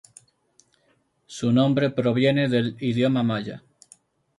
Su 1.27 1.51
nombre 1.51 1.91
proviene 1.91 2.49
del 2.49 2.75
idioma 2.79 3.21
maya. 3.21 3.61